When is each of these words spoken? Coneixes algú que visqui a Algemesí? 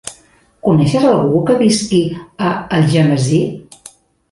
Coneixes 0.67 1.05
algú 1.09 1.43
que 1.51 1.59
visqui 1.61 2.01
a 2.49 2.57
Algemesí? 2.81 3.45